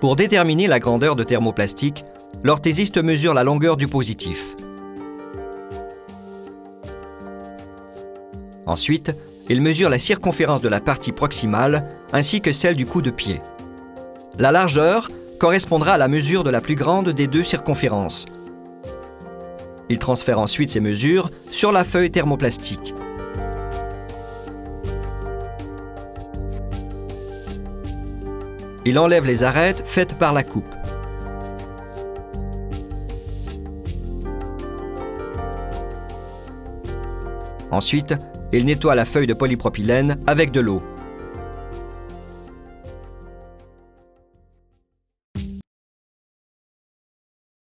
Pour 0.00 0.16
déterminer 0.16 0.66
la 0.66 0.80
grandeur 0.80 1.16
de 1.16 1.24
thermoplastique, 1.24 2.04
l'orthésiste 2.42 2.98
mesure 2.98 3.34
la 3.34 3.44
longueur 3.44 3.76
du 3.76 3.88
positif. 3.88 4.56
Ensuite, 8.66 9.12
il 9.48 9.60
mesure 9.60 9.90
la 9.90 9.98
circonférence 9.98 10.62
de 10.62 10.68
la 10.68 10.80
partie 10.80 11.12
proximale 11.12 11.88
ainsi 12.12 12.40
que 12.40 12.52
celle 12.52 12.76
du 12.76 12.86
coup 12.86 13.02
de 13.02 13.10
pied. 13.10 13.40
La 14.38 14.52
largeur 14.52 15.08
correspondra 15.38 15.92
à 15.92 15.98
la 15.98 16.08
mesure 16.08 16.44
de 16.44 16.50
la 16.50 16.60
plus 16.60 16.74
grande 16.74 17.10
des 17.10 17.26
deux 17.26 17.44
circonférences. 17.44 18.26
Il 19.90 19.98
transfère 19.98 20.38
ensuite 20.38 20.70
ces 20.70 20.80
mesures 20.80 21.30
sur 21.50 21.72
la 21.72 21.84
feuille 21.84 22.10
thermoplastique. 22.10 22.94
Il 28.86 28.98
enlève 28.98 29.24
les 29.24 29.42
arêtes 29.42 29.82
faites 29.86 30.18
par 30.18 30.32
la 30.32 30.42
coupe. 30.42 30.74
Ensuite, 37.70 38.14
il 38.52 38.66
nettoie 38.66 38.94
la 38.94 39.04
feuille 39.04 39.26
de 39.26 39.34
polypropylène 39.34 40.18
avec 40.26 40.52
de 40.52 40.60
l'eau. 40.60 40.80